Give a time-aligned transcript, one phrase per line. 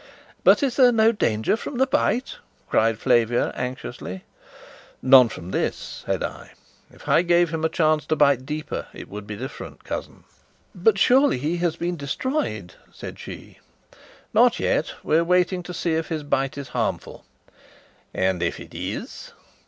[0.43, 4.23] "But is there no danger from the bite?" cried Flavia anxiously.
[5.03, 6.53] "None from this," said I.
[6.89, 10.23] "If I gave him a chance to bite deeper, it would be different, cousin."
[10.73, 13.59] "But surely he has been destroyed?" said she.
[14.33, 14.93] "Not yet.
[15.03, 17.23] We're waiting to see if his bite is harmful."
[18.11, 19.33] "And if it is?"